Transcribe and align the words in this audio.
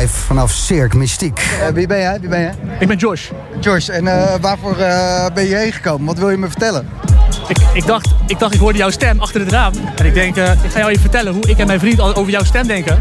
live 0.00 0.14
vanaf 0.16 0.52
Cirque 0.52 0.98
Mystiek. 0.98 1.38
Eh, 1.60 1.68
wie 1.74 1.86
ben 1.86 1.98
jij? 1.98 2.20
Wie 2.20 2.28
ben 2.28 2.40
jij? 2.40 2.54
Ik 2.78 2.88
ben 2.88 2.96
Josh. 2.96 3.30
George, 3.60 3.92
en 3.92 4.06
eh, 4.06 4.34
waarvoor 4.40 4.76
eh, 4.78 5.26
ben 5.34 5.44
je 5.48 5.54
heen 5.56 5.72
gekomen? 5.72 6.06
Wat 6.06 6.18
wil 6.18 6.30
je 6.30 6.36
me 6.36 6.46
vertellen? 6.46 6.88
Ik, 7.48 7.56
ik, 7.74 7.86
dacht, 7.86 8.08
ik 8.26 8.38
dacht, 8.38 8.54
ik 8.54 8.60
hoorde 8.60 8.78
jouw 8.78 8.90
stem 8.90 9.20
achter 9.20 9.40
het 9.40 9.50
raam. 9.50 9.72
En 9.96 10.06
ik 10.06 10.14
denk, 10.14 10.36
eh, 10.36 10.50
ik 10.64 10.70
ga 10.70 10.78
jou 10.78 10.90
even 10.90 11.00
vertellen 11.00 11.32
hoe 11.32 11.48
ik 11.48 11.58
en 11.58 11.66
mijn 11.66 11.78
vriend 11.80 12.00
over 12.00 12.30
jouw 12.30 12.44
stem 12.44 12.66
denken. 12.66 12.98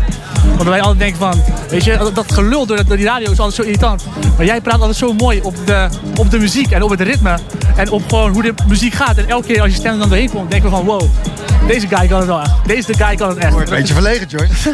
Want 0.55 0.69
wij 0.69 0.81
altijd 0.81 0.99
denken 0.99 1.17
van, 1.17 1.41
weet 1.69 1.83
je, 1.83 1.97
dat- 1.97 2.15
dat 2.15 2.31
gelul 2.31 2.65
door, 2.65 2.85
door 2.85 2.97
die 2.97 3.05
radio 3.05 3.31
is 3.31 3.39
altijd 3.39 3.55
zo 3.55 3.61
irritant. 3.61 4.05
Maar 4.37 4.45
jij 4.45 4.61
praat 4.61 4.79
altijd 4.79 4.95
zo 4.97 5.13
mooi 5.13 5.41
op 5.41 5.55
de, 5.65 5.89
op 6.15 6.31
de 6.31 6.39
muziek 6.39 6.71
en 6.71 6.83
op 6.83 6.89
het 6.89 7.01
ritme. 7.01 7.37
En 7.75 7.89
op 7.89 8.01
gewoon 8.09 8.31
hoe 8.31 8.41
de 8.41 8.53
muziek 8.67 8.93
gaat. 8.93 9.17
En 9.17 9.27
elke 9.29 9.47
keer 9.47 9.61
als 9.61 9.71
je 9.71 9.75
stem 9.77 9.93
er 9.93 9.99
dan 9.99 10.09
doorheen 10.09 10.29
komt, 10.29 10.51
denken 10.51 10.69
we 10.69 10.75
van, 10.75 10.85
wow, 10.85 11.01
deze 11.67 11.87
guy 11.87 12.07
kan 12.07 12.17
het 12.17 12.27
wel 12.27 12.41
echt. 12.41 12.51
Deze 12.65 12.93
guy 12.93 13.15
kan 13.15 13.29
het 13.29 13.37
echt. 13.37 13.55
Een 13.55 13.65
beetje 13.65 13.93
verlegen, 13.93 14.29
George. 14.29 14.73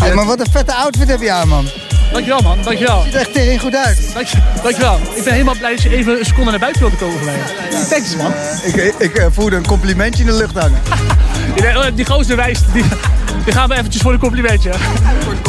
Hey, 0.00 0.14
maar 0.14 0.24
wat 0.24 0.40
een 0.40 0.46
vette 0.50 0.74
outfit 0.74 1.08
heb 1.08 1.20
je 1.20 1.30
aan, 1.30 1.48
man. 1.48 1.66
Dankjewel 2.12 2.40
man, 2.40 2.58
dankjewel. 2.62 3.02
Ziet 3.02 3.14
er 3.14 3.20
echt 3.20 3.32
tering 3.32 3.60
goed 3.60 3.76
uit. 3.76 4.10
Dank, 4.14 4.26
dankjewel. 4.62 4.98
Ik 5.14 5.24
ben 5.24 5.32
helemaal 5.32 5.56
blij 5.58 5.74
dat 5.74 5.82
je 5.82 5.96
even 5.96 6.18
een 6.18 6.24
seconde 6.24 6.50
naar 6.50 6.60
buiten 6.60 6.82
wilde 6.82 6.96
komen 6.96 7.16
voor 7.16 7.26
mij. 7.26 7.38
Thanks 7.88 8.16
man. 8.16 8.32
Ik, 8.62 8.94
ik 8.98 9.14
eh, 9.14 9.26
voelde 9.30 9.56
een 9.56 9.66
complimentje 9.66 10.20
in 10.20 10.26
de 10.26 10.36
lucht 10.36 10.58
hangen. 10.58 10.80
Die, 11.54 11.94
die 11.94 12.06
gozer 12.06 12.36
wijst, 12.36 12.64
die, 12.72 12.84
die 13.44 13.52
gaan 13.52 13.68
we 13.68 13.76
eventjes 13.76 14.02
voor 14.02 14.12
een 14.12 14.18
complimentje. 14.18 14.72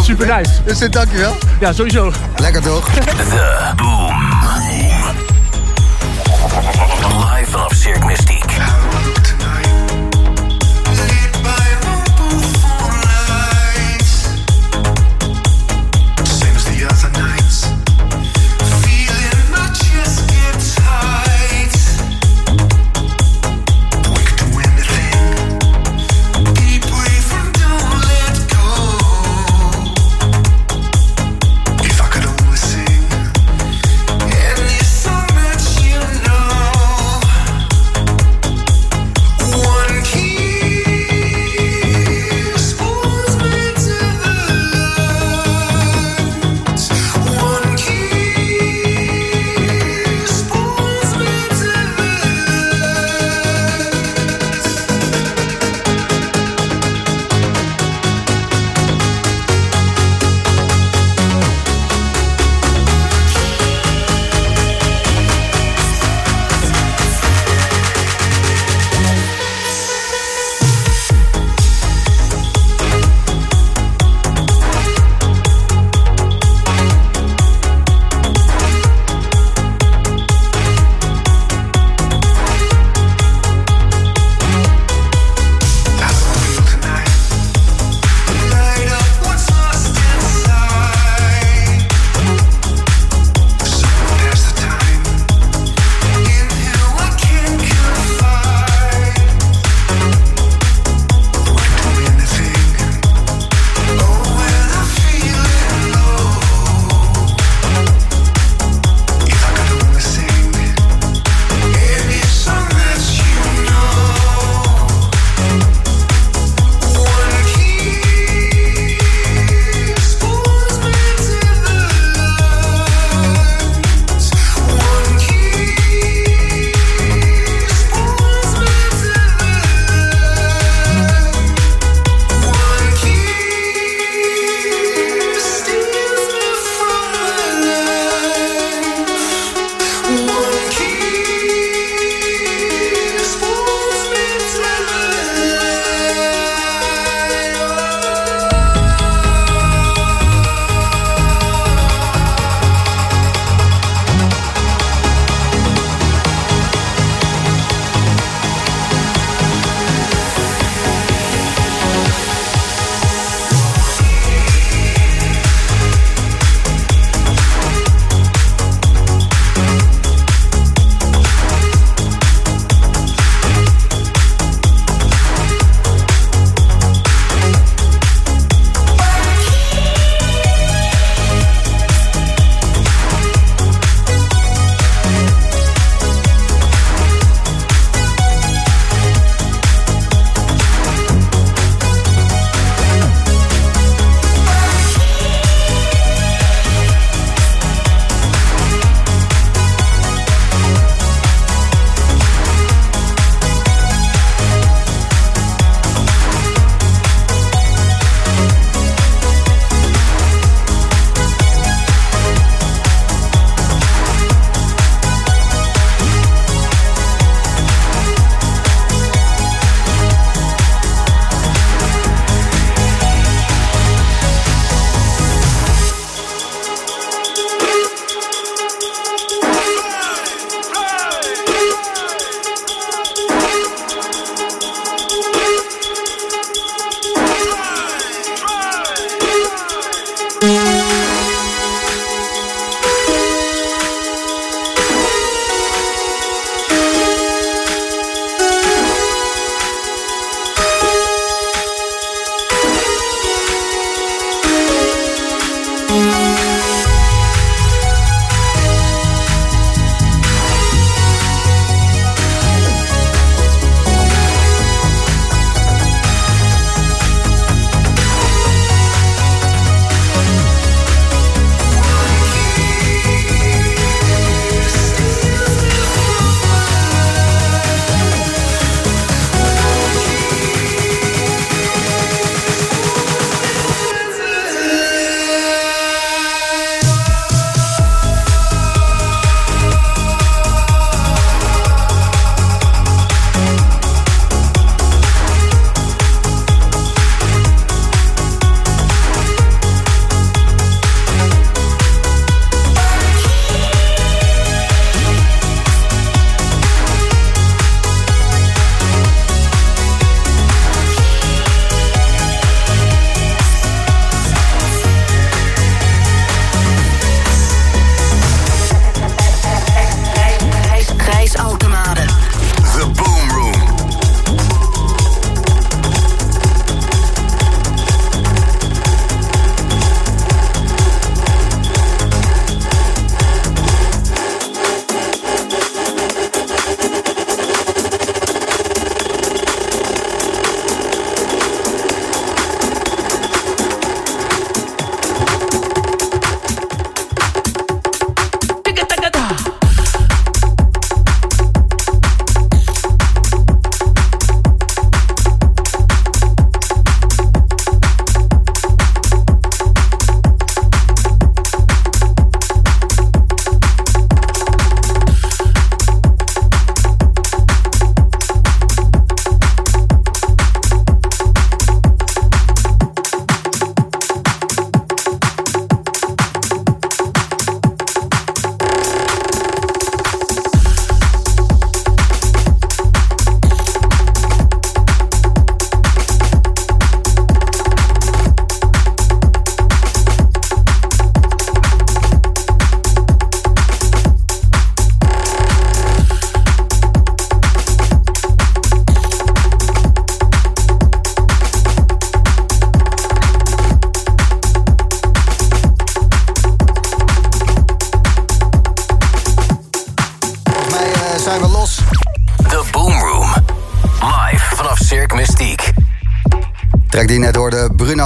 Super 0.02 0.38
nice. 0.38 0.52
Dus 0.66 0.82
eh, 0.82 0.92
dankjewel. 0.92 1.36
Ja, 1.60 1.74
sowieso. 1.74 2.12
Lekker 2.36 2.62
toch? 2.62 2.90
The 2.90 3.72
Boom. 3.76 4.14
Live 7.20 7.52
vanaf 7.52 7.74
Cirque 7.74 8.06
Mystiek. 8.06 8.46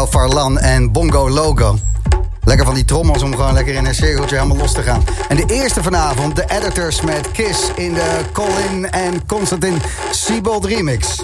Farlan 0.08 0.60
en 0.60 0.92
Bongo 0.92 1.30
Logo. 1.30 1.78
Lekker 2.44 2.66
van 2.66 2.76
die 2.76 2.86
trommels 2.86 3.22
om 3.22 3.36
gewoon 3.36 3.54
lekker 3.54 3.74
in 3.74 3.86
een 3.86 3.96
cirkeltje 3.96 4.36
helemaal 4.36 4.58
los 4.58 4.74
te 4.74 4.82
gaan. 4.82 5.04
En 5.28 5.36
de 5.36 5.46
eerste 5.46 5.84
vanavond, 5.84 6.36
de 6.36 6.46
editors 6.48 7.02
met 7.02 7.32
Kiss 7.32 7.60
in 7.76 7.94
de 7.94 8.20
Colin 8.34 8.92
en 8.92 9.26
Constantin 9.26 9.82
Siebold 10.12 10.66
remix. 10.66 11.20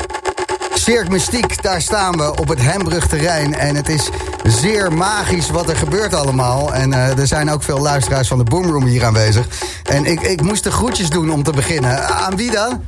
Cirque 0.73 1.11
Mystiek, 1.11 1.61
daar 1.61 1.81
staan 1.81 2.17
we 2.17 2.35
op 2.35 2.47
het 2.47 2.61
Hembrugterrein. 2.61 3.55
En 3.55 3.75
het 3.75 3.89
is 3.89 4.09
zeer 4.43 4.93
magisch 4.93 5.49
wat 5.49 5.69
er 5.69 5.75
gebeurt 5.75 6.13
allemaal. 6.13 6.73
En 6.73 6.93
eh, 6.93 7.19
er 7.19 7.27
zijn 7.27 7.51
ook 7.51 7.63
veel 7.63 7.79
luisteraars 7.79 8.27
van 8.27 8.37
de 8.37 8.43
Boomroom 8.43 8.85
hier 8.85 9.05
aanwezig. 9.05 9.47
En 9.83 10.05
ik, 10.05 10.21
ik 10.21 10.41
moest 10.41 10.63
de 10.63 10.71
groetjes 10.71 11.09
doen 11.09 11.31
om 11.31 11.43
te 11.43 11.51
beginnen. 11.51 12.07
Aan 12.07 12.35
wie 12.35 12.51
dan? 12.51 12.83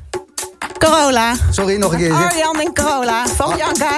Corolla. 0.77 1.33
Sorry, 1.49 1.77
nog 1.77 1.91
een 1.91 1.97
keer. 1.97 2.13
Arjan 2.13 2.59
en 2.59 2.73
Corolla. 2.73 3.27
Van 3.27 3.53
Bianca. 3.53 3.97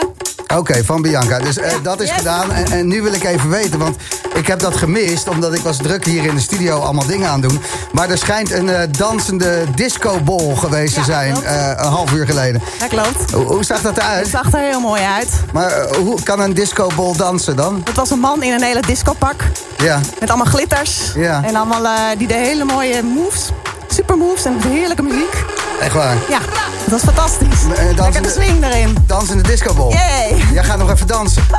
Oké, 0.57 0.83
van 0.85 1.01
Bianca. 1.01 1.39
Dus 1.39 1.57
eh, 1.57 1.71
dat 1.83 2.01
is 2.01 2.07
Yes. 2.09 2.17
gedaan. 2.17 2.51
En, 2.51 2.65
en 2.71 2.87
nu 2.87 3.01
wil 3.01 3.13
ik 3.13 3.23
even 3.23 3.49
weten, 3.49 3.79
want 3.79 3.95
ik 4.33 4.47
heb 4.47 4.59
dat 4.59 4.75
gemist... 4.77 5.27
omdat 5.27 5.53
ik 5.53 5.61
was 5.61 5.77
druk 5.77 6.05
hier 6.05 6.25
in 6.25 6.35
de 6.35 6.41
studio 6.41 6.79
allemaal 6.79 7.05
dingen 7.05 7.29
aan 7.29 7.41
doen. 7.41 7.61
Maar 7.91 8.09
er 8.09 8.17
schijnt 8.17 8.51
een 8.51 8.69
eh, 8.69 8.87
dansende 8.97 9.63
discobol 9.75 10.55
geweest 10.55 10.93
te 10.93 11.03
zijn... 11.03 11.43
eh, 11.43 11.67
een 11.75 11.85
half 11.91 12.11
uur 12.11 12.25
geleden. 12.25 12.61
Dat 12.79 12.87
klopt. 12.89 13.31
Hoe, 13.31 13.45
hoe 13.45 13.63
zag 13.63 13.81
dat 13.81 13.95
Het 13.95 14.03
eruit? 14.03 14.27
zag 14.27 14.53
er 14.53 14.59
heel 14.59 14.79
mooi 14.79 15.01
uit. 15.01 15.29
Maar 15.53 15.71
hoe 15.95 16.23
kan 16.23 16.39
een 16.39 16.53
discobol 16.53 17.15
dansen 17.15 17.55
dan? 17.55 17.81
Het 17.85 17.95
was 17.95 18.09
een 18.09 18.19
man 18.19 18.43
in 18.43 18.53
een 18.53 18.63
hele 18.63 18.81
discopak. 18.81 19.43
Ja, 19.77 19.99
Met 20.19 20.29
allemaal 20.29 20.53
glitters. 20.53 21.11
Ja. 21.15 21.43
En 21.43 21.55
allemaal 21.55 22.15
die 22.17 22.27
de 22.27 22.33
hele 22.33 22.63
mooie 22.63 23.03
moves. 23.03 23.49
Super 23.87 24.17
moves 24.17 24.45
en 24.45 24.57
heerlijke 24.67 25.01
muziek. 25.03 25.45
echt 25.81 25.93
waar. 25.93 26.15
Ja, 26.29 26.39
het 26.83 26.91
was 26.91 27.01
fantastisch. 27.01 27.47
Eh, 27.63 27.77
dansen 27.77 27.95
Lekker 28.03 28.21
de 28.21 28.27
de- 28.27 28.33
swing 28.33 28.63
erin. 28.65 28.97
Dansende 29.07 29.43
discobol. 29.43 29.91
Yay. 29.91 30.43
Jij 30.53 30.63
gaat 30.63 30.77
nog 30.77 30.91
even 30.91 31.07
dansen. 31.07 31.43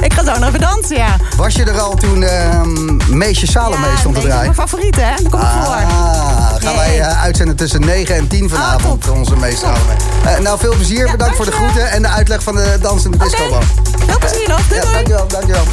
Ik 0.00 0.12
ga 0.12 0.24
zo 0.24 0.38
nog 0.38 0.48
even 0.48 0.60
dansen, 0.60 0.96
ja. 0.96 1.16
Was 1.36 1.54
je 1.54 1.64
er 1.64 1.80
al 1.80 1.94
toen 1.94 2.22
ehm 2.22 2.96
Meesje 3.18 3.46
Salome 3.46 3.86
ja, 3.86 3.96
stond 3.96 4.14
te 4.14 4.20
draaien? 4.20 4.40
mijn 4.42 4.54
favoriet, 4.54 4.96
hè? 4.96 5.00
Daar 5.02 5.30
kom 5.30 5.40
ik 5.40 5.46
voor. 5.46 5.74
Ah, 5.74 6.46
gaan 6.58 6.74
wij 6.76 7.00
eh, 7.00 7.22
uitzenden 7.22 7.56
tussen 7.56 7.80
9 7.80 8.14
en 8.16 8.28
10 8.28 8.48
vanavond, 8.50 9.02
top. 9.02 9.16
onze 9.16 9.36
meest 9.36 9.58
Salome. 9.58 9.78
Eh, 10.24 10.38
nou, 10.38 10.58
veel 10.58 10.74
plezier. 10.74 11.04
Ja, 11.06 11.10
Bedankt 11.10 11.36
voor 11.36 11.44
de 11.44 11.52
groeten 11.52 11.90
en 11.90 12.02
de 12.02 12.08
uitleg 12.08 12.42
van 12.42 12.54
de 12.54 12.78
dansende 12.80 13.16
Oké. 13.16 13.28
discobal. 13.28 13.60
Veel 14.06 14.18
plezier 14.18 14.48
nog. 14.48 14.60
Doei, 14.68 14.80
Ja, 14.80 14.86
doei. 14.86 14.92
dankjewel, 14.94 15.26
dankjewel. 15.28 15.64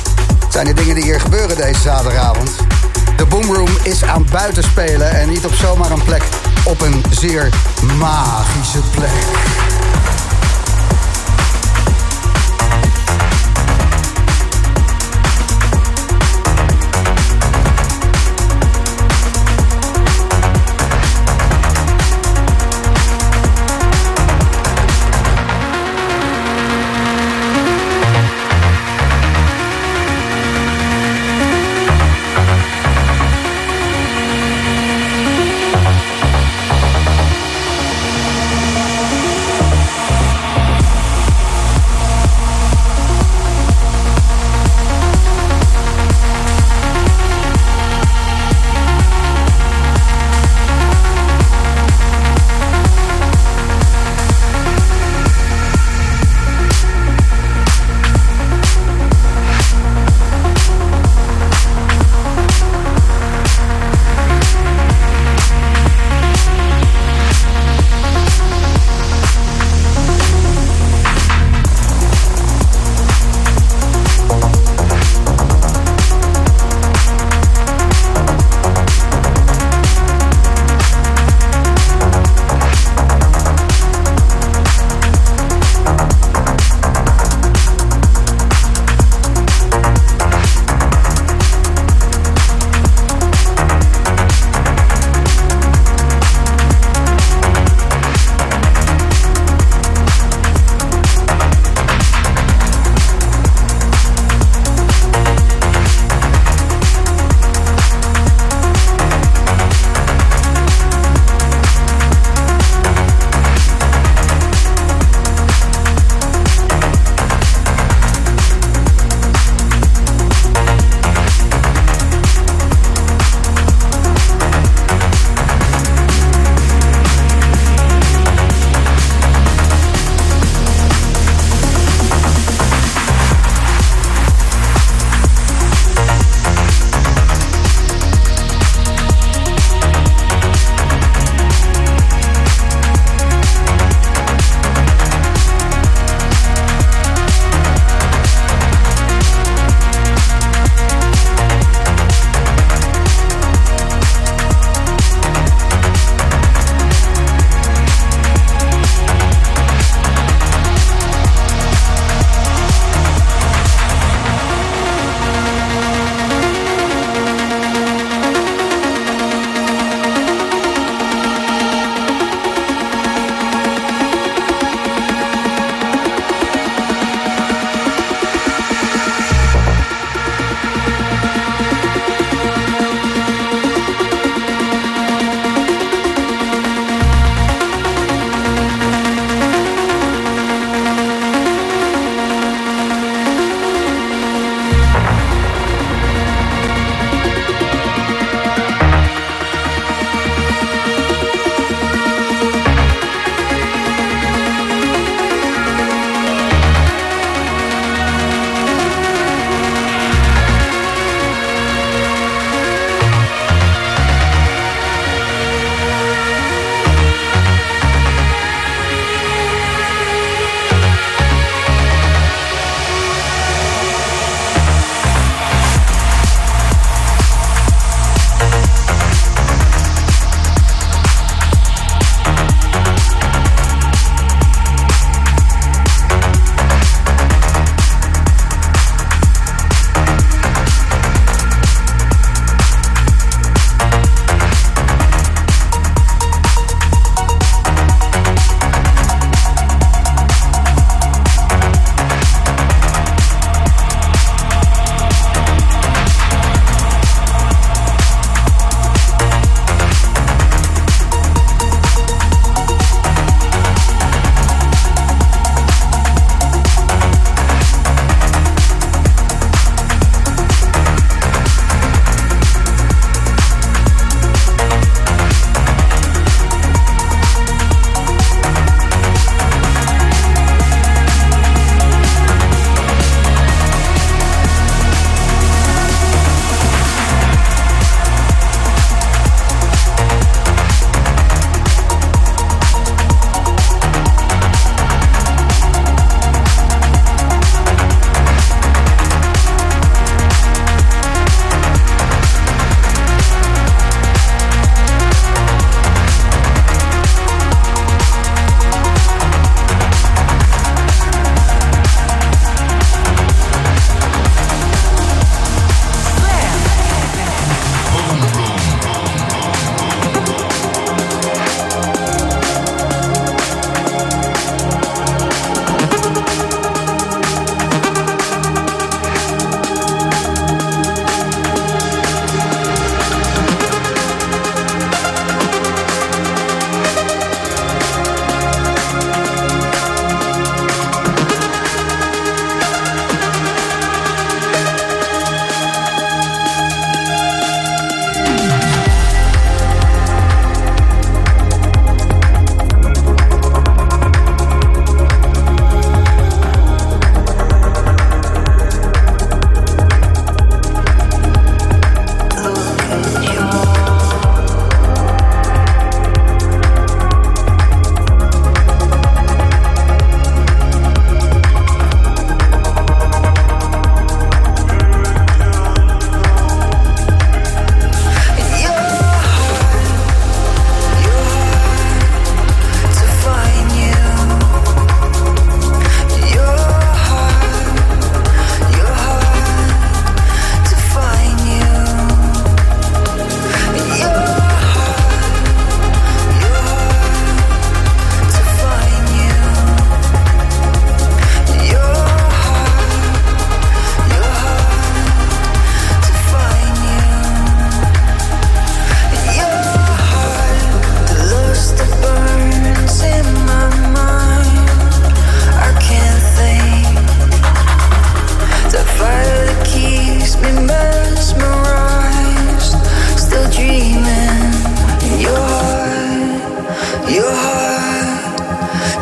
Het 0.43 0.53
zijn 0.53 0.65
de 0.65 0.73
dingen 0.73 0.95
die 0.95 1.03
hier 1.03 1.19
gebeuren 1.19 1.55
deze 1.55 1.81
zaterdagavond. 1.81 2.49
De 3.17 3.25
Boomroom 3.25 3.69
is 3.83 4.03
aan 4.03 4.25
buiten 4.31 4.63
spelen 4.63 5.11
en 5.11 5.29
niet 5.29 5.45
op 5.45 5.53
zomaar 5.53 5.91
een 5.91 6.03
plek. 6.03 6.23
Op 6.65 6.81
een 6.81 7.03
zeer 7.09 7.49
magische 7.97 8.81
plek. 8.91 9.11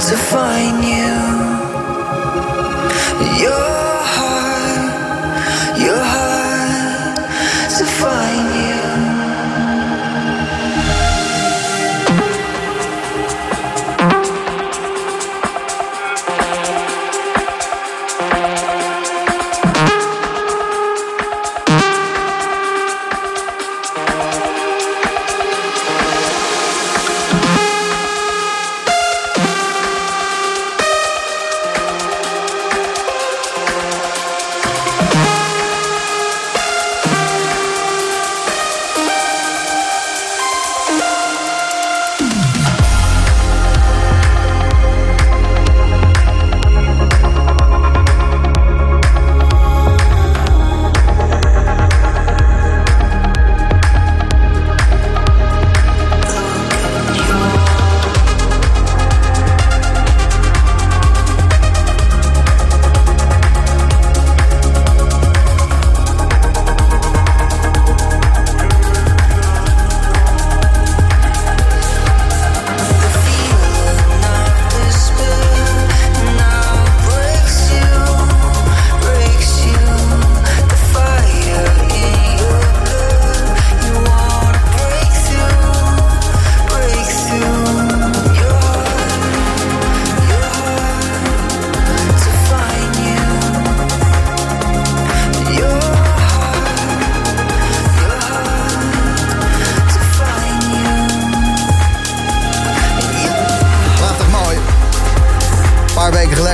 to 0.09 0.15
find 0.17 0.83
you. 0.83 1.15
You're 3.41 3.75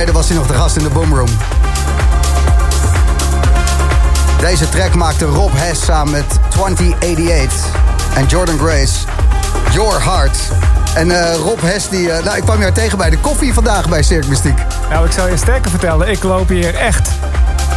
geleden 0.02 0.20
was 0.22 0.28
hij 0.28 0.38
nog 0.38 0.46
de 0.46 0.62
gast 0.62 0.76
in 0.76 0.82
de 0.82 0.88
Boomroom. 0.88 1.28
Deze 4.40 4.68
track 4.68 4.94
maakte 4.94 5.24
Rob 5.24 5.52
Hess 5.54 5.84
samen 5.84 6.12
met 6.12 6.38
2088 6.48 7.66
en 8.14 8.26
Jordan 8.26 8.58
Grace. 8.58 9.06
Your 9.72 10.04
Heart. 10.04 10.38
En 10.94 11.10
eh, 11.10 11.34
Rob 11.34 11.60
Hess, 11.60 11.88
die, 11.88 12.12
eh, 12.12 12.24
nou, 12.24 12.36
ik 12.36 12.42
kwam 12.42 12.60
jou 12.60 12.72
tegen 12.72 12.98
bij 12.98 13.10
de 13.10 13.18
koffie 13.18 13.54
vandaag 13.54 13.88
bij 13.88 14.02
Cirque 14.02 14.28
Mystiek. 14.28 14.58
Nou, 14.90 15.06
ik 15.06 15.12
zal 15.12 15.28
je 15.28 15.36
sterker 15.36 15.70
vertellen. 15.70 16.08
Ik 16.08 16.22
loop 16.22 16.48
hier 16.48 16.74
echt 16.74 17.08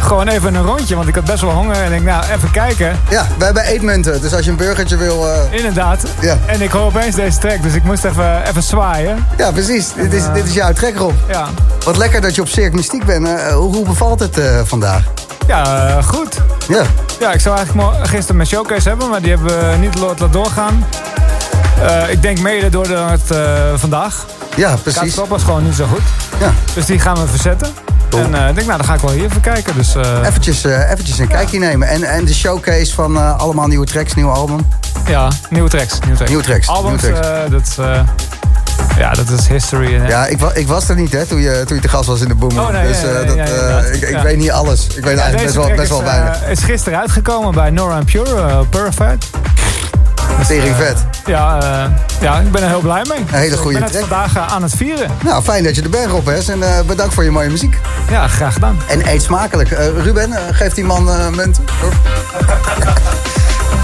gewoon 0.06 0.28
even 0.28 0.54
een 0.54 0.64
rondje. 0.64 0.96
Want 0.96 1.08
ik 1.08 1.14
had 1.14 1.24
best 1.24 1.40
wel 1.40 1.50
honger. 1.50 1.76
En 1.76 1.84
ik 1.84 1.90
denk, 1.90 2.02
nou, 2.04 2.24
even 2.36 2.50
kijken. 2.50 2.98
Ja, 3.10 3.26
we 3.38 3.44
hebben 3.44 3.62
eetmunten, 3.62 4.20
dus 4.20 4.34
als 4.34 4.44
je 4.44 4.50
een 4.50 4.56
burgertje 4.56 4.96
wil... 4.96 5.28
eh, 5.30 5.36
Inderdaad. 5.50 6.02
Ja. 6.20 6.38
En 6.46 6.60
ik 6.62 6.70
hoor 6.70 6.82
opeens 6.84 7.14
deze 7.14 7.38
track. 7.38 7.62
Dus 7.62 7.74
ik 7.74 7.84
moest 7.84 8.04
even, 8.04 8.42
even 8.48 8.62
zwaaien. 8.62 9.26
ja, 9.36 9.50
precies. 9.50 9.92
Dit 9.94 10.12
is, 10.12 10.22
dit 10.34 10.46
is 10.46 10.52
jouw 10.54 10.72
track, 10.72 10.96
Rob. 10.96 11.12
Ja, 11.28 11.46
Wat 11.84 11.96
lekker 11.96 12.20
dat 12.20 12.34
je 12.34 12.40
op 12.40 12.48
Cirque 12.48 12.76
Mystiek 12.76 13.04
bent. 13.04 13.26
Eh, 13.28 13.54
hoe, 13.54 13.74
hoe 13.74 13.84
bevalt 13.86 14.20
het 14.20 14.38
eh, 14.38 14.60
vandaag? 14.64 15.02
ja 15.46 15.88
eh, 15.96 16.04
goed. 16.04 16.36
Ja. 16.68 16.82
Ja, 17.20 17.32
ik 17.32 17.40
zou 17.40 17.56
eigenlijk 17.56 18.06
gisteren 18.06 18.36
mijn 18.36 18.48
showcase 18.48 18.88
hebben. 18.88 19.08
Maar 19.08 19.20
die 19.22 19.30
hebben 19.30 19.70
we 19.70 19.76
niet 19.76 19.98
laten 19.98 20.30
doorgaan. 20.30 20.86
Eh, 21.82 22.10
ik 22.10 22.22
denk 22.22 22.38
mede 22.40 22.68
door 22.68 22.86
het 22.88 23.30
eh, 23.30 23.38
vandaag. 23.74 24.26
Ja, 24.56 24.74
precies. 24.82 25.00
Kaatstop 25.00 25.28
was 25.28 25.42
gewoon 25.42 25.64
niet 25.64 25.74
zo 25.74 25.86
goed. 25.86 26.02
Ja. 26.40 26.52
Dus 26.74 26.86
die 26.86 26.98
gaan 26.98 27.14
we 27.16 27.26
verzetten. 27.26 27.68
En 28.10 28.34
eh, 28.34 28.48
ik 28.48 28.54
denk, 28.54 28.66
nou, 28.66 28.76
dan 28.78 28.84
ga 28.84 28.94
ik 28.94 29.00
wel 29.00 29.10
hier 29.10 29.24
even 29.24 29.40
kijken. 29.40 29.74
Dus 29.76 29.94
eh, 29.94 30.18
Eventjes, 30.24 30.64
eh, 30.64 30.90
eventjes 30.90 31.18
een 31.18 31.28
kijkje 31.28 31.58
nemen. 31.58 31.88
En, 31.88 32.02
en 32.02 32.24
de 32.24 32.34
showcase 32.34 32.94
van 32.94 33.38
allemaal 33.38 33.66
nieuwe 33.66 33.86
tracks, 33.86 34.14
nieuw 34.14 34.30
album. 34.30 34.66
ja, 35.06 35.28
nieuwe 35.50 35.68
tracks. 35.68 35.98
Nieuwe 36.00 36.14
tracks. 36.16 36.30
Nieuwe 36.30 36.44
tracks, 36.44 36.68
Albums, 36.68 37.02
nieuwe 37.02 37.20
tracks. 37.20 37.74
dat 37.76 37.86
ja, 38.98 39.10
dat 39.12 39.28
is 39.30 39.46
history. 39.46 39.94
En, 39.94 40.06
Ja, 40.08 40.26
ik, 40.26 40.38
wa- 40.38 40.54
ik 40.54 40.66
was 40.68 40.88
er 40.88 40.96
niet 40.96 41.12
hè, 41.12 41.26
toen 41.26 41.40
je, 41.40 41.62
toen 41.66 41.76
je 41.76 41.82
te 41.82 41.88
gast 41.88 42.06
was 42.06 42.20
in 42.20 42.28
de 42.28 42.34
Boom. 42.34 42.58
Oh, 42.58 42.68
nee, 42.68 42.86
dus 42.86 43.02
ik, 44.10 44.18
weet 44.22 44.36
niet 44.36 44.50
alles. 44.50 44.86
Ik 44.86 45.04
weet 45.04 45.18
eigenlijk 45.18 45.42
best 45.42 45.54
wel, 45.54 45.76
best 45.76 45.88
wel 45.88 46.02
weinig. 46.02 46.42
eh, 46.42 46.50
is 46.50 46.62
gisteren 46.62 46.98
uitgekomen 46.98 47.54
bij 47.54 47.70
Nora 47.70 48.00
Pure, 48.04 48.30
uh, 48.36 48.58
Perfect. 48.70 49.26
Tering 50.46 50.76
vet. 50.76 51.04
Ja, 51.26 51.58
eh, 51.62 51.90
ja, 52.20 52.38
ik 52.38 52.50
ben 52.52 52.62
er 52.62 52.68
heel 52.68 52.80
blij 52.80 53.02
mee. 53.08 53.18
Een 53.18 53.26
hele 53.38 53.56
goede 53.56 53.78
Ik 53.78 53.84
ben 53.84 53.92
het 53.92 53.92
track. 54.08 54.08
vandaag 54.08 54.36
eh, 54.48 54.54
aan 54.54 54.62
het 54.62 54.72
vieren. 54.76 55.10
Nou, 55.24 55.42
fijn 55.42 55.64
dat 55.64 55.74
je 55.74 55.82
er 55.82 55.90
bent, 55.90 56.10
Rob 56.10 56.26
Hess. 56.26 56.48
En 56.48 56.62
eh, 56.62 56.80
bedankt 56.86 57.14
voor 57.14 57.24
je 57.24 57.30
mooie 57.30 57.48
muziek. 57.50 57.78
Ja, 58.10 58.28
graag 58.28 58.52
gedaan. 58.52 58.78
En 58.88 59.08
eet 59.08 59.22
smakelijk. 59.22 59.70
Eh, 59.70 59.86
Ruben, 60.02 60.32
geef 60.52 60.72
die 60.74 60.84
man 60.84 61.10
eh 61.10 61.28
munt. 61.28 61.60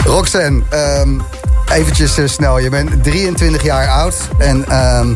Roxanne, 0.04 0.62
ehm, 0.68 1.08
eventjes 1.72 2.14
snel. 2.24 2.58
Je 2.58 2.68
bent 2.68 3.04
23 3.04 3.62
jaar 3.62 3.88
oud. 3.88 4.14
En 4.38 4.68
ehm, 4.68 5.14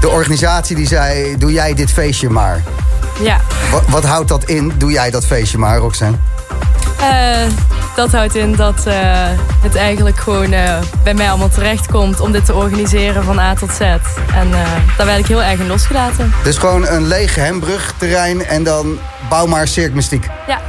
de 0.00 0.08
organisatie 0.08 0.76
die 0.76 0.86
zei, 0.86 1.36
doe 1.38 1.52
jij 1.52 1.74
dit 1.74 1.90
feestje 1.90 2.30
maar. 2.30 2.62
Ja, 3.20 3.40
Wat, 3.70 3.82
wat 3.88 4.04
houdt 4.04 4.28
dat 4.28 4.44
in? 4.44 4.72
Doe 4.76 4.90
jij 4.90 5.10
dat 5.10 5.24
feestje 5.26 5.58
maar, 5.58 5.78
Roxanne? 5.78 6.16
Eh, 7.00 7.50
dat 7.96 8.12
houdt 8.12 8.34
in 8.34 8.54
dat 8.54 8.86
eh, 8.86 8.94
het 9.62 9.76
eigenlijk 9.76 10.18
gewoon 10.18 10.52
eh, 10.52 10.78
bij 11.04 11.14
mij 11.14 11.28
allemaal 11.28 11.48
terecht 11.48 11.86
komt 11.86 12.20
om 12.20 12.32
dit 12.32 12.44
te 12.44 12.54
organiseren 12.54 13.24
van 13.24 13.38
A 13.38 13.54
tot 13.54 13.70
Z. 13.70 13.80
En 13.80 14.50
daar 14.96 15.06
werd 15.06 15.18
ik 15.18 15.26
heel 15.26 15.42
erg 15.42 15.60
in 15.60 15.66
losgelaten. 15.66 16.32
Dus 16.44 16.58
gewoon 16.58 16.86
een 16.86 17.06
leeg 17.06 17.34
Hembrugterrein 17.34 18.46
en 18.46 18.62
dan 18.62 18.98
bouw 19.28 19.46
maar 19.46 19.68
Cirque 19.68 19.94
Mystiek. 19.94 20.28
Ja, 20.46 20.60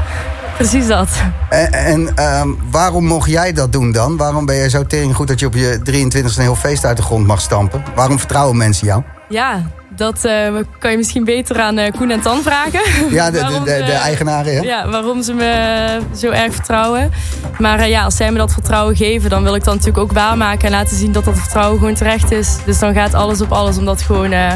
precies 0.57 0.87
dat. 0.87 1.09
En, 1.49 1.73
en 1.73 2.15
ehm, 2.15 2.49
waarom 2.71 3.05
mocht 3.05 3.29
jij 3.29 3.53
dat 3.53 3.71
doen 3.71 3.91
dan? 3.91 4.17
Waarom 4.17 4.45
ben 4.45 4.55
je 4.55 4.69
zo 4.69 4.85
tering 4.85 5.15
goed 5.15 5.27
dat 5.27 5.39
je 5.39 5.45
op 5.45 5.53
je 5.53 5.79
23e 5.91 6.35
een 6.35 6.41
heel 6.41 6.55
feest 6.55 6.85
uit 6.85 6.97
de 6.97 7.03
grond 7.03 7.27
mag 7.27 7.41
stampen? 7.41 7.83
Waarom 7.95 8.19
vertrouwen 8.19 8.57
mensen 8.57 8.87
jou? 8.87 9.03
Ja, 9.29 9.61
dat 9.89 10.25
eh, 10.25 10.53
kan 10.79 10.91
je 10.91 10.97
misschien 10.97 11.23
beter 11.23 11.59
aan 11.59 11.77
eh, 11.77 11.91
Koen 11.97 12.11
en 12.11 12.21
Tan 12.21 12.41
vragen. 12.41 12.79
Ja, 13.09 13.31
de, 13.31 13.37
de, 13.37 13.45
de, 13.45 13.63
de 13.63 13.85
ze- 13.85 13.91
eigenaren, 13.91 14.53
hè? 14.55 14.59
Ja, 14.61 14.89
waarom 14.89 15.21
ze 15.23 15.33
me 15.33 15.99
zo 16.17 16.29
erg 16.29 16.53
vertrouwen. 16.53 17.11
Maar 17.57 17.79
eh, 17.79 17.89
ja, 17.89 18.03
als 18.03 18.15
zij 18.15 18.31
me 18.31 18.37
dat 18.37 18.53
vertrouwen 18.53 18.95
geven, 18.95 19.29
dan 19.29 19.43
wil 19.43 19.55
ik 19.55 19.63
dat 19.63 19.73
natuurlijk 19.73 20.03
ook 20.03 20.11
waarmaken 20.11 20.65
en 20.65 20.71
laten 20.71 20.97
zien 20.97 21.11
dat 21.11 21.25
dat 21.25 21.37
vertrouwen 21.39 21.79
gewoon 21.79 21.93
terecht 21.95 22.31
is. 22.31 22.57
Dus 22.65 22.79
dan 22.79 22.93
gaat 22.93 23.13
alles 23.13 23.41
op 23.41 23.51
alles 23.51 23.77
om 23.77 23.85
dat 23.85 24.01
gewoon 24.01 24.31
eh, 24.31 24.51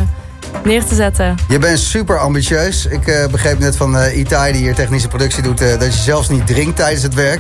neer 0.64 0.86
te 0.86 0.96
zetten. 0.96 1.36
Je 1.48 1.60
bent 1.60 1.80
super 1.80 2.20
ambitieus. 2.20 2.86
Ik 2.86 3.08
eh, 3.08 3.26
begreep 3.28 3.60
net 3.60 3.76
van 3.78 3.98
eh 3.98 4.18
Itai, 4.18 4.52
die 4.54 4.62
hier 4.62 4.76
technische 4.76 5.08
productie 5.08 5.44
doet... 5.44 5.62
eh, 5.62 5.80
dat 5.80 5.94
je 5.96 6.00
zelfs 6.02 6.30
niet 6.30 6.48
drinkt 6.48 6.76
tijdens 6.76 7.04
het 7.04 7.14
werk. 7.14 7.40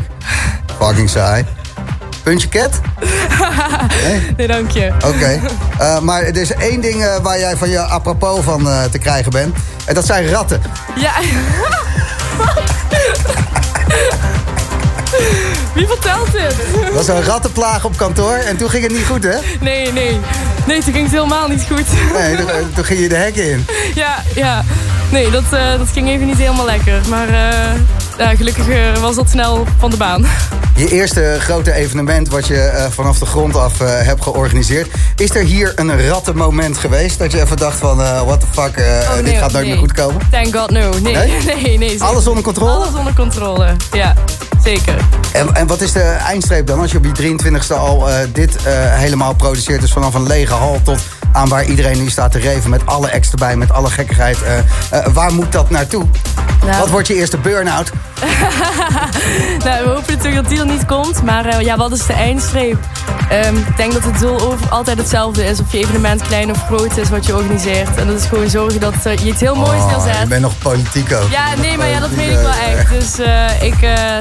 Fucking 0.80 1.10
saai. 1.10 1.46
Puntje 2.24 2.48
ket? 2.48 2.80
Nee, 4.38 4.48
dank 4.48 4.72
je. 4.72 4.92
Oké. 5.06 5.42
Eh, 5.78 6.00
maar 6.00 6.22
er 6.22 6.38
is 6.38 6.54
één 6.54 6.82
ding 6.82 7.04
eh, 7.04 7.16
waar 7.22 7.40
jij 7.40 7.58
van 7.58 7.70
je 7.70 7.80
apropos 7.80 8.44
van 8.44 8.70
eh, 8.70 8.84
te 8.84 8.98
krijgen 8.98 9.32
bent. 9.32 9.56
En 9.86 9.94
dat 9.94 10.06
zijn 10.06 10.30
ratten. 10.30 10.62
Ja. 10.96 11.12
Wie 15.74 15.88
vertelt 15.88 16.32
dit? 16.32 16.56
Dat 16.82 16.94
was 16.94 17.08
een 17.08 17.24
rattenplaag 17.24 17.86
op 17.86 17.98
kantoor 17.98 18.36
en 18.36 18.58
toen 18.58 18.70
ging 18.70 18.84
het 18.84 18.92
niet 18.92 19.06
goed, 19.06 19.24
hè? 19.24 19.38
Nee, 19.60 19.92
nee. 19.92 20.20
Nee, 20.66 20.84
toen 20.84 20.94
ging 20.94 21.04
het 21.04 21.14
helemaal 21.14 21.48
niet 21.48 21.66
goed. 21.72 21.86
Nee, 22.14 22.36
toen, 22.36 22.48
toen 22.76 22.86
ging 22.86 23.00
je 23.00 23.10
de 23.10 23.16
hekken 23.16 23.52
in. 23.52 23.66
Ja, 23.96 24.24
ja. 24.36 24.64
Nee, 25.12 25.30
dat, 25.32 25.50
dat 25.50 25.88
ging 25.94 26.10
even 26.10 26.26
niet 26.26 26.38
helemaal 26.38 26.66
lekker. 26.66 27.02
Maar 27.10 27.28
gelukkig 28.30 28.70
eh, 28.70 28.98
was 29.02 29.16
dat 29.16 29.30
snel 29.30 29.66
van 29.78 29.90
de 29.90 29.98
baan. 29.98 30.26
Je 30.76 30.92
eerste 30.92 31.38
grote 31.40 31.74
evenement 31.74 32.30
wat 32.30 32.48
je 32.48 32.62
eh, 32.62 32.86
vanaf 32.90 33.20
de 33.20 33.26
grond 33.26 33.56
af 33.56 33.82
eh, 33.82 33.88
hebt 33.88 34.24
georganiseerd. 34.24 34.90
Is 35.16 35.36
er 35.36 35.44
hier 35.44 35.72
een 35.76 36.08
rattenmoment 36.08 36.78
geweest? 36.78 37.20
Dat 37.20 37.32
je 37.32 37.42
even 37.42 37.58
dacht 37.58 37.78
van, 37.78 37.98
what 37.98 38.40
the 38.40 38.46
fuck, 38.52 38.78
Oh, 38.78 39.16
dit 39.16 39.24
nee, 39.24 39.36
gaat 39.36 39.52
nooit 39.52 39.66
nee. 39.66 39.74
meer 39.74 39.78
goed 39.78 39.92
komen? 39.92 40.22
Thank 40.32 40.56
God 40.56 40.70
no. 40.72 40.90
Nee, 41.02 41.16
Nee? 41.46 41.78
nee, 41.78 42.04
Alles 42.04 42.28
onder 42.28 42.44
controle? 42.44 42.72
Alles 42.72 42.94
onder 42.94 43.14
controle, 43.14 43.76
ja. 43.92 44.14
Zeker. 44.64 44.96
En, 45.34 45.56
en 45.56 45.68
wat 45.68 45.82
is 45.82 45.92
de 45.92 46.02
eindstreep 46.02 46.68
dan? 46.68 46.80
Als 46.80 46.92
je 46.92 46.98
op 46.98 47.06
je 47.06 47.38
23e 47.38 47.78
al 47.78 48.08
dit 48.32 48.56
helemaal 48.90 49.34
produceert. 49.34 49.82
Dus 49.82 49.92
vanaf 49.92 50.14
een 50.14 50.28
lege 50.28 50.54
hal 50.54 50.80
tot 50.84 51.00
aan 51.32 51.50
waar 51.50 51.66
iedereen 51.66 51.98
nu 51.98 52.10
staat 52.10 52.32
te 52.32 52.40
reven. 52.40 52.70
Met 52.70 52.86
alle 52.86 53.14
acts 53.14 53.32
erbij, 53.32 53.56
met 53.56 53.72
alle 53.72 53.90
gekkigheid. 53.90 54.38
waar 55.14 55.34
moet 55.34 55.52
dat 55.52 55.70
naartoe? 55.70 56.06
Nou, 56.66 56.78
Wat 56.78 56.90
wordt 56.90 57.08
je 57.08 57.14
eerste 57.16 57.38
burn-out? 57.38 57.90
nou, 59.66 59.84
we 59.84 59.90
hopen 59.90 60.04
natuurlijk 60.16 60.36
dat 60.36 60.50
die 60.50 60.60
er 60.60 60.66
niet 60.66 60.86
komt. 60.86 61.24
Maar 61.24 61.46
eh, 61.46 61.60
ja, 61.60 61.78
wat 61.78 61.92
is 61.92 62.06
de 62.06 62.14
eindstreep? 62.14 62.78
Ehm, 63.30 63.56
ik 63.56 63.78
denk 63.78 63.94
dat 63.94 64.04
het 64.04 64.20
doel 64.20 64.42
over, 64.42 64.70
altijd 64.70 64.98
hetzelfde 64.98 65.46
is. 65.46 65.60
Of 65.60 65.72
je 65.72 65.78
evenement 65.78 66.22
klein 66.22 66.52
of 66.52 66.66
groot 66.66 66.98
is 66.98 67.10
wat 67.10 67.26
je 67.26 67.36
organiseert. 67.36 67.96
En 67.96 68.08
dat 68.08 68.20
is 68.20 68.26
gewoon 68.26 68.50
zorgen 68.50 68.80
dat 68.80 68.94
eh, 69.04 69.16
je 69.18 69.26
iets 69.26 69.40
heel 69.42 69.56
moois 69.56 69.82
Oh, 69.82 69.88
neerzet. 69.88 70.22
je 70.22 70.28
bent 70.28 70.42
nog 70.42 70.58
politiek 70.58 71.14
ook. 71.14 71.30
Ja, 71.32 71.56
nee, 71.62 71.78
maar 71.78 71.88
ja, 71.88 72.00
dat 72.00 72.10
Politiek, 72.10 72.38
ik 72.38 72.42
wel 72.42 72.76
echt. 72.76 72.90
Dus 72.90 73.20
eh, 73.20 73.62
ik, 73.62 73.76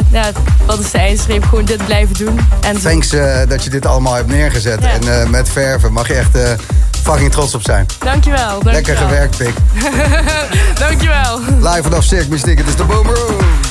ja, 0.08 0.30
wat 0.66 0.78
is 0.78 0.90
de 0.90 0.98
eindstreep? 0.98 1.44
Gewoon 1.44 1.64
dit 1.64 1.84
blijven 1.86 2.14
doen. 2.14 2.40
En 2.60 2.80
Thanks 2.80 3.08
dat 3.48 3.64
je 3.64 3.70
dit 3.70 3.86
allemaal 3.86 4.14
hebt 4.14 4.28
neergezet. 4.28 4.80
Ja. 4.82 5.12
En 5.18 5.30
met 5.30 5.48
verven 5.48 5.92
mag 5.92 6.08
je 6.08 6.14
echt 6.14 6.36
fucking 7.02 7.30
trots 7.30 7.54
op 7.54 7.62
zijn. 7.62 7.86
Dankjewel, 7.98 8.48
dankjewel. 8.48 8.72
Lekker 8.72 8.96
gewerkt, 8.96 9.36
pik. 9.36 9.54
Dankjewel. 10.88 11.40
Live 11.60 11.82
vanaf 11.82 12.04
Cirque 12.04 12.30
Mystiek, 12.30 12.58
het 12.58 12.68
is 12.68 12.76
de 12.76 12.84
Boom 12.84 13.06
Room. 13.06 13.61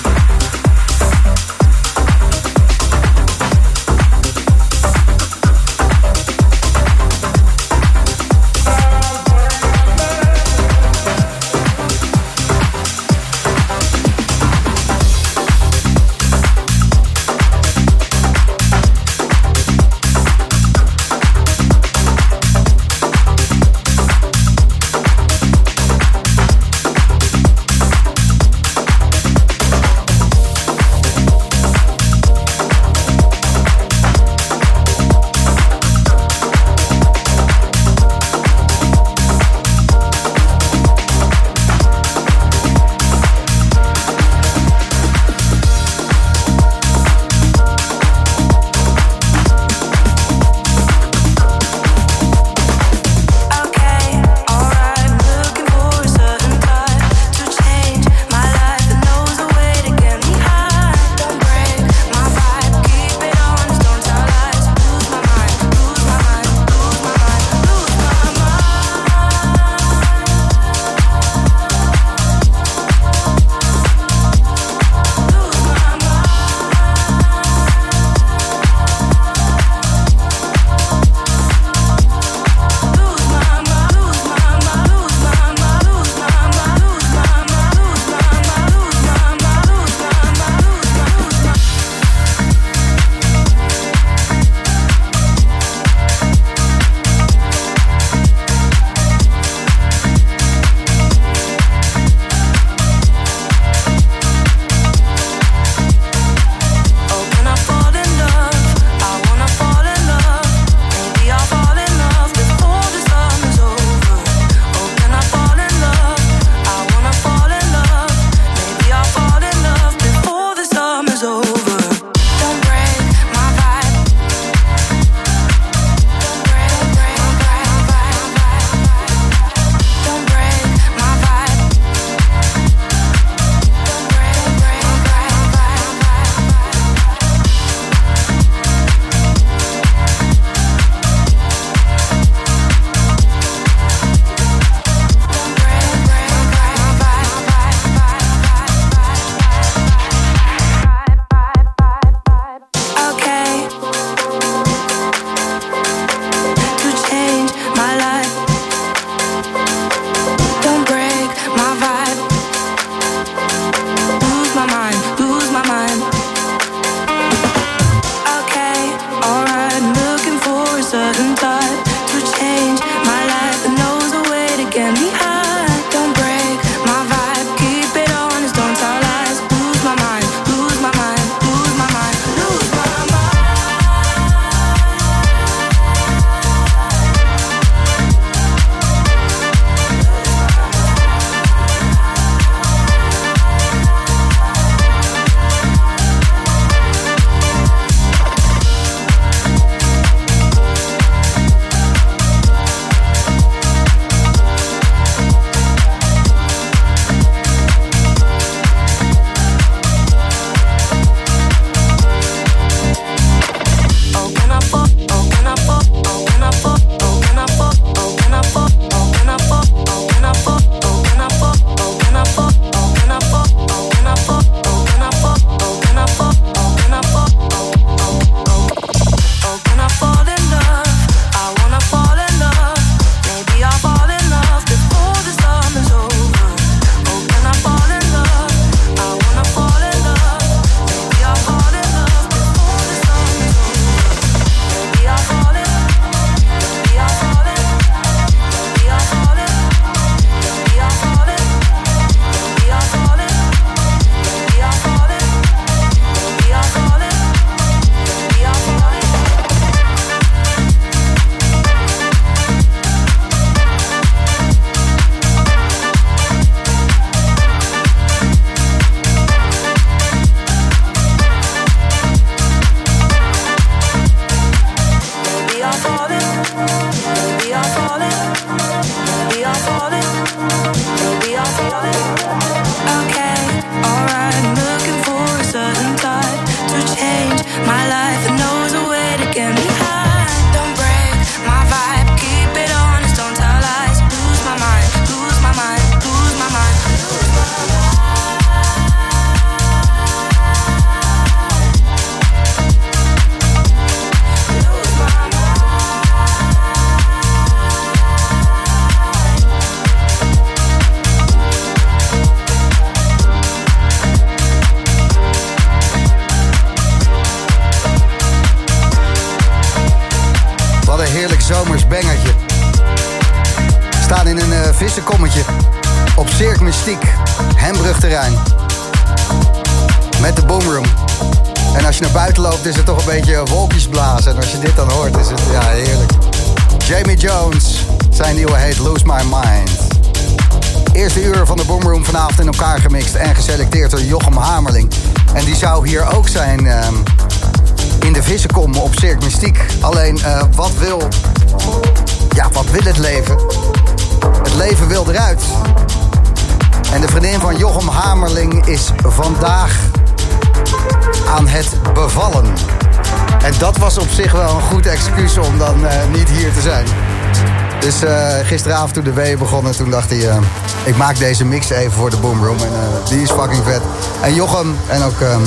Eh, 367.99 368.47
gisteravond 368.47 368.93
toen 368.93 369.03
de 369.03 369.13
W 369.13 369.37
begonnen, 369.37 369.75
toen 369.75 369.89
dacht 369.89 370.09
hij... 370.09 370.29
Eh, 370.29 370.37
ik 370.83 370.97
maak 370.97 371.17
deze 371.17 371.45
mix 371.45 371.69
even 371.69 371.91
voor 371.91 372.09
de 372.09 372.17
Boomroom. 372.17 372.57
En 372.57 372.63
eh, 372.63 373.09
die 373.09 373.21
is 373.21 373.31
fucking 373.31 373.63
vet. 373.63 373.81
En 374.21 374.33
Jochem 374.33 374.77
en 374.87 375.03
ook 375.03 375.19
ehm, 375.19 375.41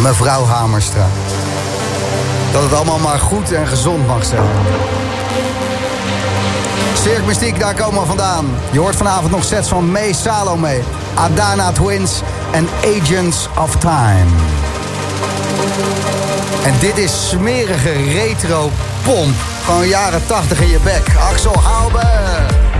mevrouw 0.00 0.44
Hamerstra. 0.46 1.06
Dat 2.52 2.62
het 2.62 2.72
allemaal 2.72 2.98
maar 2.98 3.18
goed 3.18 3.52
en 3.52 3.66
gezond 3.66 4.06
mag 4.06 4.24
zijn. 4.24 4.42
Cirque 7.02 7.26
Mystiek, 7.26 7.60
daar 7.60 7.74
komen 7.74 8.00
we 8.00 8.06
vandaan. 8.06 8.46
Je 8.70 8.78
hoort 8.78 8.96
vanavond 8.96 9.30
nog 9.30 9.44
sets 9.44 9.68
van 9.68 9.90
May 9.90 10.12
Salome, 10.12 10.80
Adana 11.14 11.72
Twins 11.72 12.20
en 12.50 12.68
Agents 12.84 13.48
of 13.58 13.76
Time. 13.76 14.30
En 16.64 16.72
dit 16.80 16.98
is 16.98 17.28
smerige 17.28 17.92
retro 17.92 18.70
pomp. 19.06 19.34
Gewoon 19.64 19.88
jaren 19.88 20.20
80 20.26 20.60
in 20.60 20.68
je 20.68 20.78
bek. 20.80 21.16
Axel 21.18 21.62
Hauber. 21.62 22.75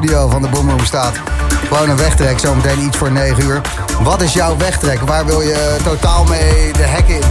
Studio 0.00 0.28
van 0.28 0.42
de 0.42 0.48
Boomroom 0.48 0.84
staat. 0.84 1.12
Gewoon 1.68 1.88
een 1.88 1.96
wegtrek, 1.96 2.38
zometeen 2.38 2.80
iets 2.80 2.96
voor 2.96 3.12
9 3.12 3.44
uur. 3.44 3.60
Wat 4.00 4.22
is 4.22 4.32
jouw 4.32 4.56
wegtrek? 4.56 5.00
Waar 5.00 5.26
wil 5.26 5.40
je 5.40 5.76
totaal 5.82 6.24
mee 6.24 6.72
de 6.72 6.82
hek 6.82 7.08
in? 7.08 7.22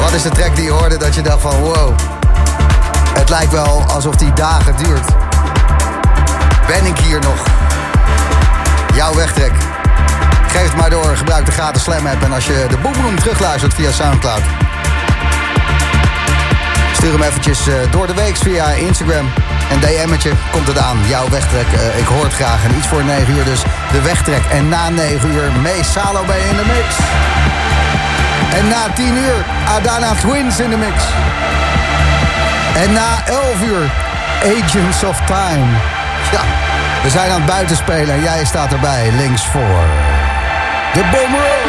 Wat 0.00 0.12
is 0.12 0.22
de 0.22 0.28
track 0.28 0.56
die 0.56 0.64
je 0.64 0.70
hoorde 0.70 0.96
dat 0.96 1.14
je 1.14 1.22
dacht 1.22 1.40
van 1.40 1.60
wow... 1.60 1.94
Het 3.14 3.28
lijkt 3.28 3.52
wel 3.52 3.82
alsof 3.82 4.14
die 4.16 4.32
dagen 4.32 4.76
duurt. 4.76 5.06
Ben 6.66 6.86
ik 6.86 6.98
hier 6.98 7.20
nog? 7.20 7.46
Jouw 8.94 9.14
wegtrek. 9.14 9.52
Geef 10.46 10.62
het 10.62 10.76
maar 10.76 10.90
door, 10.90 11.16
gebruik 11.16 11.46
de 11.46 11.52
gratis 11.52 11.82
Slam 11.82 12.06
app. 12.06 12.22
En 12.22 12.32
als 12.32 12.46
je 12.46 12.66
de 12.68 12.76
Boomroom 12.76 13.16
terugluistert 13.16 13.74
via 13.74 13.90
Soundcloud... 13.90 14.42
Stuur 16.92 17.12
hem 17.12 17.22
eventjes 17.22 17.66
eh, 17.66 17.74
door 17.90 18.06
de 18.06 18.14
week 18.14 18.36
via 18.36 18.66
Instagram. 18.66 19.30
Een 19.72 19.80
DM'tje 19.80 20.32
komt 20.50 20.66
het 20.66 20.78
aan. 20.78 20.98
Jouw 21.06 21.28
wegtrek. 21.28 21.66
eh, 21.66 21.98
ik 21.98 22.06
hoor 22.06 22.24
het 22.24 22.32
graag. 22.32 22.64
En 22.64 22.76
iets 22.76 22.86
voor 22.86 23.04
9 23.04 23.34
uur 23.36 23.44
dus 23.44 23.62
de 23.92 24.00
wegtrek. 24.00 24.42
En 24.50 24.68
na 24.68 24.88
9 24.88 25.30
uur 25.30 25.52
Mee 25.62 25.84
Salo 25.84 26.24
bij 26.24 26.40
in 26.40 26.56
de 26.56 26.64
mix. 26.66 26.96
En 28.58 28.68
na 28.68 28.92
10 28.94 29.16
uur 29.16 29.44
Adana 29.76 30.14
Twins 30.14 30.60
in 30.60 30.70
de 30.70 30.76
mix. 30.76 30.94
En 32.74 32.92
na 32.92 33.22
11 33.24 33.62
uur 33.64 33.90
Agents 34.58 35.04
of 35.04 35.20
Time. 35.26 35.66
Ja, 36.32 36.40
we 37.02 37.10
zijn 37.10 37.30
aan 37.30 37.40
het 37.40 37.46
buitenspelen 37.46 38.14
en 38.14 38.22
jij 38.22 38.44
staat 38.44 38.72
erbij 38.72 39.10
links 39.10 39.46
voor. 39.46 39.84
De 40.92 41.00
Boomroom. 41.12 41.61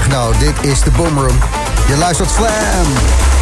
Techno. 0.00 0.30
Dit 0.38 0.64
is 0.64 0.80
de 0.80 0.90
Boomroom. 0.90 1.38
Je 1.88 1.96
luistert 1.96 2.30
Slam. 2.30 3.35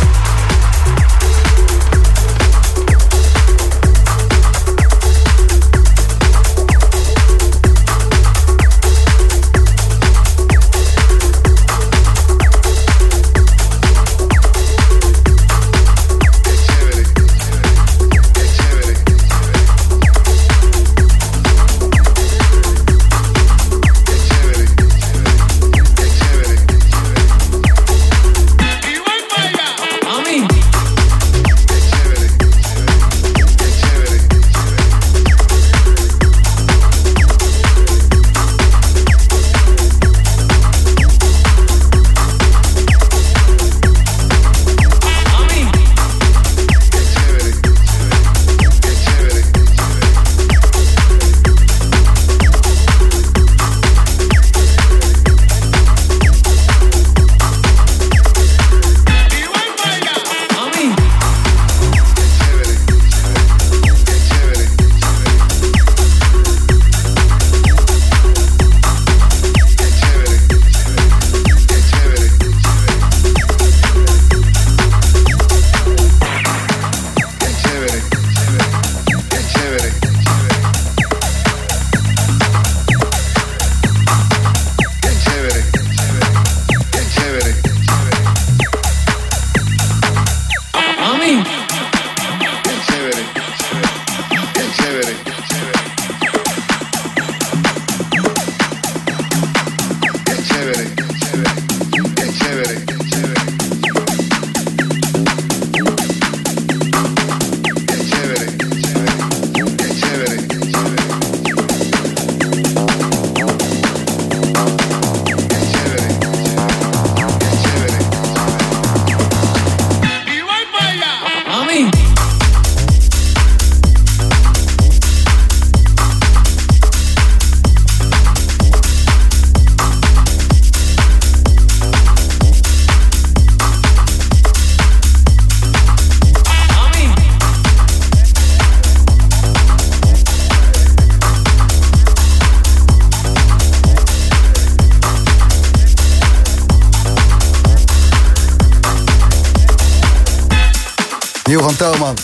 Van 151.77 151.93
Thoman. 151.93 152.17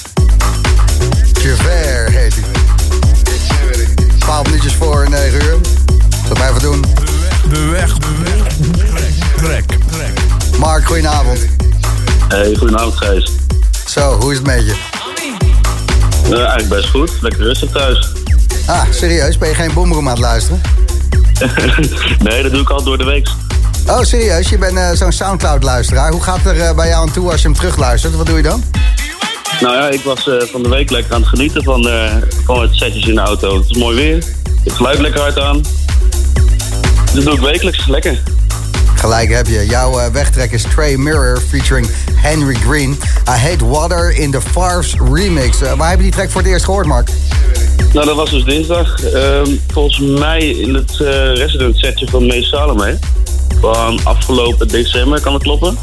Javert 1.42 2.10
heet 2.10 2.34
hij. 2.34 2.44
12 4.18 4.44
minuutjes 4.44 4.74
voor 4.74 5.06
9 5.10 5.32
uur. 5.32 5.56
Zal 6.26 6.46
even 6.46 6.60
doen. 6.60 6.84
De 7.48 7.64
weg, 7.64 7.98
de 7.98 8.06
weg. 8.24 8.56
Trek, 9.36 9.66
trek, 9.66 9.80
trek. 9.90 10.18
Mark, 10.58 10.86
goedenavond. 10.86 11.38
Hey, 12.28 12.54
goedenavond 12.54 12.96
Gijs. 12.96 13.32
Zo, 13.86 14.20
hoe 14.20 14.30
is 14.30 14.36
het 14.36 14.46
met 14.46 14.64
je? 14.64 14.76
Eh, 16.24 16.38
eigenlijk 16.38 16.68
best 16.68 16.88
goed, 16.88 17.10
lekker 17.20 17.42
rustig 17.42 17.70
thuis. 17.70 18.12
Ah, 18.66 18.82
serieus? 18.90 19.38
Ben 19.38 19.48
je 19.48 19.54
geen 19.54 19.74
boomroom 19.74 20.08
aan 20.08 20.14
het 20.14 20.22
luisteren? 20.22 20.60
nee, 22.28 22.42
dat 22.42 22.52
doe 22.52 22.60
ik 22.60 22.70
al 22.70 22.82
door 22.82 22.98
de 22.98 23.04
week. 23.04 23.28
Oh, 23.86 24.02
serieus? 24.02 24.48
Je 24.48 24.58
bent 24.58 24.76
eh, 24.76 24.90
zo'n 24.92 25.12
Soundcloud-luisteraar. 25.12 26.10
Hoe 26.10 26.22
gaat 26.22 26.36
het 26.36 26.46
er 26.46 26.60
eh, 26.60 26.74
bij 26.74 26.88
jou 26.88 27.06
aan 27.06 27.12
toe 27.12 27.30
als 27.30 27.42
je 27.42 27.48
hem 27.48 27.56
terugluistert? 27.56 28.16
Wat 28.16 28.26
doe 28.26 28.36
je 28.36 28.42
dan? 28.42 28.64
Nou 29.60 29.76
ja, 29.76 29.88
ik 29.88 30.00
was 30.00 30.28
eh, 30.28 30.40
van 30.40 30.62
de 30.62 30.68
week 30.68 30.90
lekker 30.90 31.14
aan 31.14 31.20
het 31.20 31.28
genieten 31.28 31.64
van, 31.64 31.88
eh, 31.88 32.16
van 32.44 32.62
het 32.62 32.74
setjes 32.74 33.06
in 33.06 33.14
de 33.14 33.20
auto. 33.20 33.56
Het 33.56 33.70
is 33.70 33.76
mooi 33.76 33.96
weer, 33.96 34.24
het 34.64 34.72
geluid 34.72 34.98
lekker 34.98 35.20
hard 35.20 35.38
aan. 35.38 35.62
Dat 37.14 37.24
doe 37.24 37.32
ik 37.32 37.40
wekelijks, 37.40 37.86
lekker. 37.86 38.22
Gelijk 38.94 39.30
heb 39.30 39.46
je. 39.46 39.66
Jouw 39.66 39.98
eh, 39.98 40.12
wegtrek 40.12 40.52
is 40.52 40.62
Trey 40.62 40.96
Mirror 40.96 41.40
featuring 41.48 41.88
Henry 42.14 42.54
Green. 42.54 42.90
I 43.28 43.48
Hate 43.48 43.66
Water 43.66 44.16
in 44.16 44.30
the 44.30 44.40
Farves 44.40 44.94
remix. 45.12 45.58
Waar 45.76 45.88
heb 45.88 45.98
je 45.98 46.04
die 46.04 46.12
track 46.12 46.30
voor 46.30 46.40
het 46.40 46.50
eerst 46.50 46.64
gehoord, 46.64 46.86
Mark? 46.86 47.08
Nou, 47.92 48.06
dat 48.06 48.16
was 48.16 48.30
dus 48.30 48.44
dinsdag. 48.44 49.02
Ehm, 49.02 49.50
volgens 49.72 49.98
mij 49.98 50.40
in 50.48 50.74
het 50.74 50.96
resident 51.34 51.78
setje 51.78 52.08
van 52.08 52.26
Mees 52.26 52.48
Salome. 52.48 52.98
Van 53.60 54.00
afgelopen 54.04 54.68
december, 54.68 55.20
kan 55.20 55.34
het 55.34 55.42
kloppen? 55.42 55.78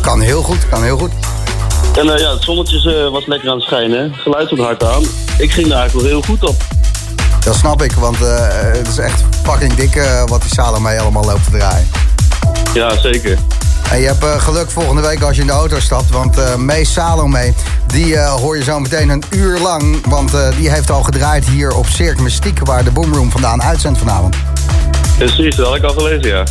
Kan 0.00 0.20
heel 0.20 0.42
goed, 0.42 0.68
kan 0.68 0.82
heel 0.82 0.96
goed. 0.98 1.10
En 1.98 2.10
eh, 2.14 2.18
ja, 2.18 2.32
het 2.32 2.42
zonnetje 2.42 3.04
eh, 3.04 3.10
was 3.10 3.26
lekker 3.26 3.48
aan 3.48 3.56
het 3.56 3.64
schijnen. 3.64 4.14
Geluid 4.14 4.46
stond 4.46 4.60
hard 4.60 4.84
aan. 4.84 5.02
Ik 5.38 5.52
ging 5.52 5.68
daar 5.68 5.78
eigenlijk 5.78 5.92
wel 5.92 6.02
heel 6.02 6.22
goed 6.22 6.48
op. 6.48 6.56
Dat 7.44 7.54
snap 7.54 7.82
ik, 7.82 7.92
want 7.92 8.22
eh, 8.22 8.48
het 8.50 8.88
is 8.88 8.98
echt 8.98 9.22
fucking 9.42 9.74
dik 9.74 10.02
wat 10.26 10.42
die 10.42 10.50
Salome 10.50 11.00
allemaal 11.00 11.24
loopt 11.24 11.44
te 11.44 11.50
draaien. 11.50 11.88
Ja, 12.74 12.98
zeker. 12.98 13.38
En 13.90 14.00
je 14.00 14.06
hebt 14.06 14.42
geluk 14.42 14.70
volgende 14.70 15.02
week 15.02 15.22
als 15.22 15.34
je 15.34 15.40
in 15.40 15.46
de 15.46 15.52
auto 15.52 15.80
stapt. 15.80 16.10
Want 16.10 16.38
eh 16.38 16.54
Mees 16.54 16.92
Salome, 16.92 17.52
die 17.86 18.18
hoor 18.18 18.56
je 18.56 18.62
zo 18.62 18.78
meteen 18.78 19.08
een 19.08 19.22
uur 19.30 19.58
lang. 19.58 20.06
Want 20.06 20.30
die 20.56 20.70
heeft 20.70 20.90
al 20.90 21.02
gedraaid 21.02 21.48
hier 21.48 21.74
op 21.74 21.86
Cirque 21.86 22.22
Mystiek... 22.22 22.58
waar 22.64 22.84
de 22.84 22.90
Boomroom 22.90 23.30
vandaan 23.30 23.62
uitzendt 23.62 23.98
vanavond. 23.98 24.36
Precies, 25.18 25.56
dat 25.56 25.66
had 25.66 25.76
ik 25.76 25.82
al 25.82 25.94
gelezen, 25.94 26.28
ja. 26.28 26.44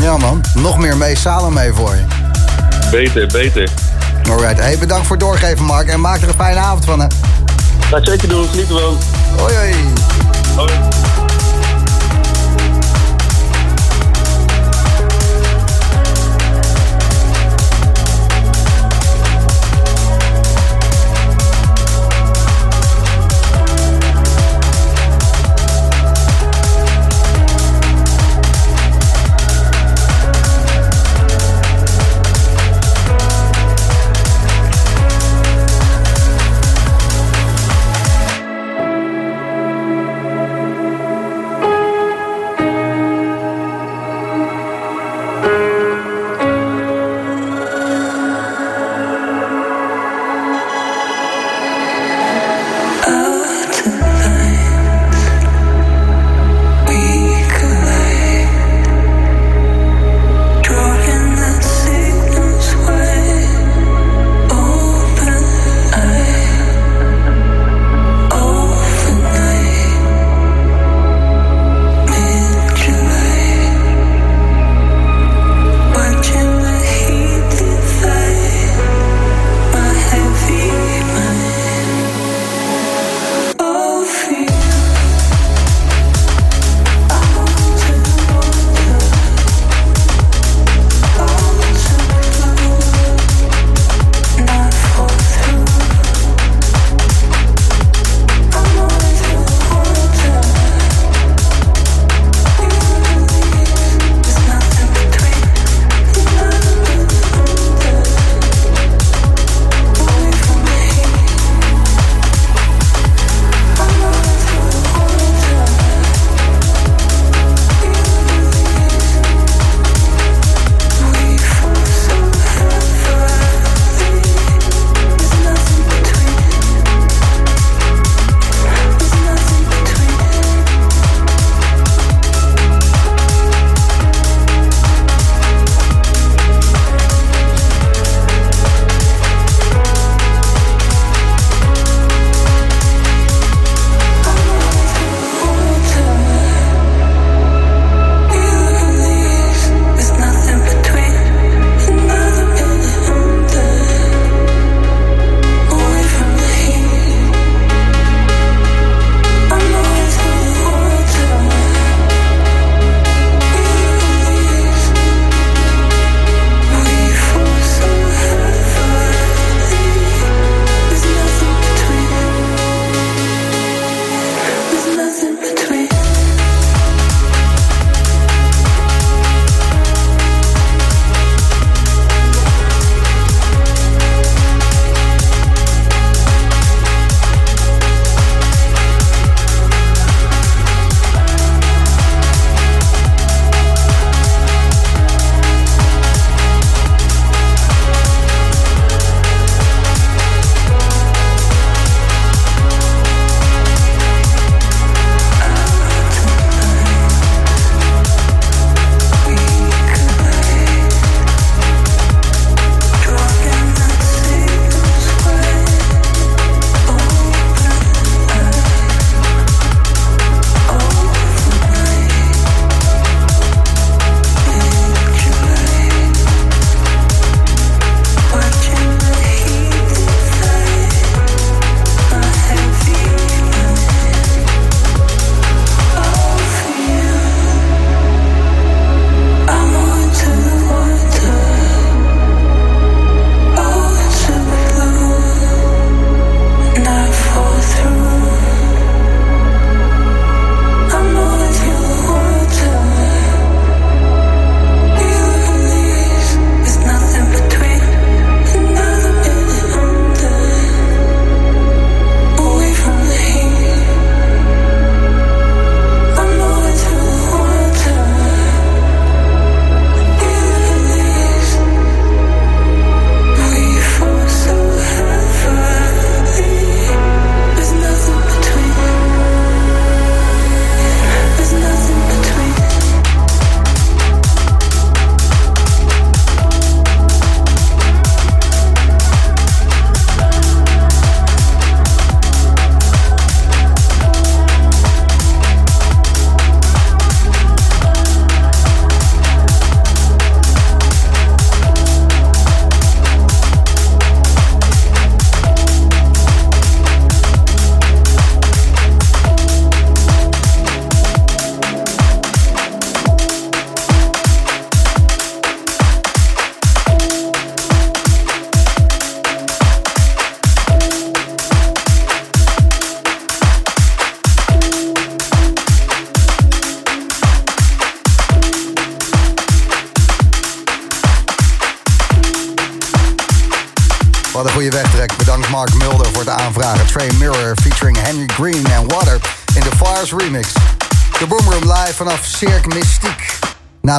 Ja 0.00 0.16
man, 0.16 0.44
nog 0.54 0.78
meer 0.78 0.96
Mees 0.96 1.20
Salome 1.20 1.70
voor 1.74 1.94
je. 1.94 2.04
Beter, 2.90 3.26
beter. 3.26 3.68
Alright, 4.28 4.58
hey, 4.58 4.78
bedankt 4.78 5.06
voor 5.06 5.16
het 5.16 5.24
doorgeven 5.24 5.64
Mark. 5.64 5.88
En 5.88 6.00
maak 6.00 6.20
er 6.20 6.28
een 6.28 6.34
fijne 6.34 6.58
avond 6.58 6.84
van 6.84 7.00
hè. 7.00 7.06
Ik 7.96 8.06
zeker 8.06 8.28
doen, 8.28 8.48
geniet 8.48 8.68
ervan. 8.70 8.98
Hoi 9.36 9.54
hoi. 9.54 9.74
Hoi. 10.56 10.72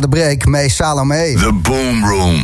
De 0.01 0.07
break, 0.07 0.45
mee 0.45 0.69
Salome. 0.69 1.33
The 1.37 1.53
Boom 1.53 2.05
Room. 2.05 2.39